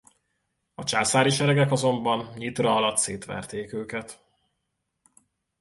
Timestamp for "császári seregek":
0.83-1.71